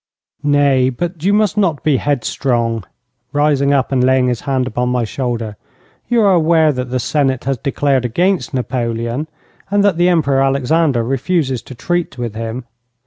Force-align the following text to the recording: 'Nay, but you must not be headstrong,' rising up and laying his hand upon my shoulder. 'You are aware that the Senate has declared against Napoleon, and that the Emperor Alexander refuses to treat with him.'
'Nay, 0.41 0.89
but 0.89 1.23
you 1.23 1.31
must 1.31 1.57
not 1.57 1.83
be 1.83 1.97
headstrong,' 1.97 2.83
rising 3.33 3.71
up 3.71 3.91
and 3.91 4.03
laying 4.03 4.29
his 4.29 4.41
hand 4.49 4.65
upon 4.65 4.89
my 4.89 5.03
shoulder. 5.03 5.57
'You 6.09 6.21
are 6.21 6.33
aware 6.33 6.71
that 6.71 6.85
the 6.89 6.99
Senate 6.99 7.43
has 7.43 7.59
declared 7.59 8.03
against 8.03 8.51
Napoleon, 8.51 9.27
and 9.69 9.83
that 9.83 9.97
the 9.97 10.09
Emperor 10.09 10.41
Alexander 10.41 11.03
refuses 11.03 11.61
to 11.61 11.75
treat 11.75 12.17
with 12.17 12.33
him.' 12.33 12.65